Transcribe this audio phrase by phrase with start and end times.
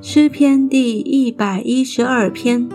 [0.00, 2.68] 诗篇第一百一十二篇。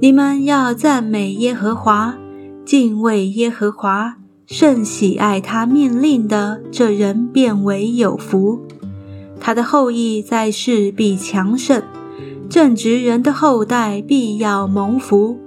[0.00, 2.16] 你们要赞美耶和华，
[2.64, 4.16] 敬畏耶和华，
[4.46, 8.60] 甚喜爱他命令的，这人变为有福。
[9.40, 11.82] 他的后裔在世必强盛，
[12.48, 15.38] 正直人的后代必要蒙福。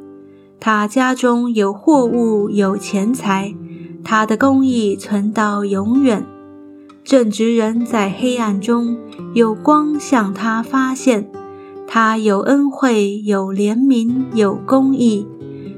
[0.59, 3.55] 他家中有货物，有钱财，
[4.09, 6.25] 他的公义存到永远。
[7.03, 8.95] 正直人在黑暗中
[9.33, 11.29] 有光向他发现，
[11.85, 15.27] 他有恩惠，有怜悯，有公义，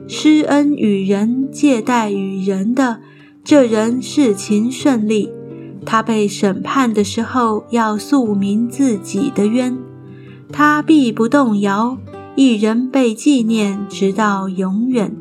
[0.07, 2.99] 施恩与人，借贷与人的，
[3.44, 5.32] 这人事情顺利。
[5.84, 9.76] 他被审判的时候要诉明自己的冤，
[10.52, 11.98] 他必不动摇。
[12.35, 15.16] 一人被纪念直到永远，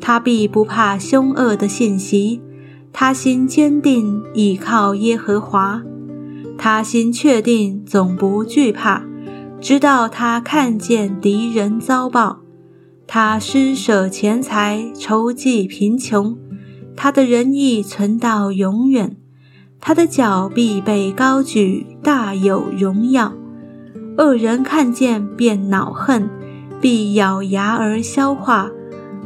[0.00, 2.40] 他必不怕凶恶的信息。
[2.92, 5.82] 他心坚定，倚靠耶和华。
[6.58, 9.04] 他心确定，总不惧怕，
[9.60, 12.40] 直到他看见敌人遭报。
[13.06, 16.36] 他施舍钱财，筹济贫穷。
[16.96, 19.16] 他的仁义存到永远。
[19.80, 23.32] 他的脚必被高举，大有荣耀。
[24.18, 26.28] 恶人看见便恼恨，
[26.80, 28.70] 必咬牙而消化。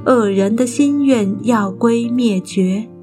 [0.06, 2.93] 恶人的心愿要归灭绝。